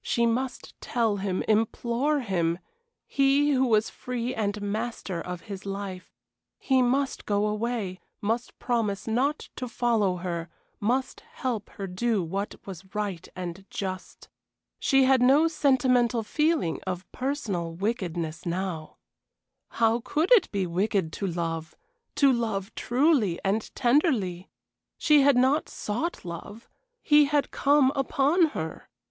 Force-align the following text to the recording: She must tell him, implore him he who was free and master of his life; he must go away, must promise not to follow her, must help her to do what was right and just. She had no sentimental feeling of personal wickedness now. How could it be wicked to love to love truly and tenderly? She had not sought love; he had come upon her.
She 0.00 0.24
must 0.24 0.72
tell 0.80 1.18
him, 1.18 1.42
implore 1.46 2.20
him 2.20 2.58
he 3.06 3.50
who 3.50 3.66
was 3.66 3.90
free 3.90 4.34
and 4.34 4.62
master 4.62 5.20
of 5.20 5.42
his 5.42 5.66
life; 5.66 6.10
he 6.58 6.80
must 6.80 7.26
go 7.26 7.46
away, 7.46 8.00
must 8.22 8.58
promise 8.58 9.06
not 9.06 9.50
to 9.56 9.68
follow 9.68 10.16
her, 10.16 10.48
must 10.80 11.20
help 11.34 11.68
her 11.68 11.86
to 11.86 11.92
do 11.92 12.22
what 12.24 12.54
was 12.66 12.94
right 12.94 13.28
and 13.36 13.66
just. 13.68 14.30
She 14.78 15.04
had 15.04 15.20
no 15.20 15.48
sentimental 15.48 16.22
feeling 16.22 16.80
of 16.86 17.04
personal 17.12 17.74
wickedness 17.74 18.46
now. 18.46 18.96
How 19.68 20.00
could 20.02 20.32
it 20.32 20.50
be 20.50 20.66
wicked 20.66 21.12
to 21.12 21.26
love 21.26 21.76
to 22.14 22.32
love 22.32 22.74
truly 22.74 23.38
and 23.44 23.70
tenderly? 23.74 24.48
She 24.96 25.20
had 25.20 25.36
not 25.36 25.68
sought 25.68 26.24
love; 26.24 26.70
he 27.02 27.26
had 27.26 27.50
come 27.50 27.92
upon 27.94 28.46
her. 28.56 28.88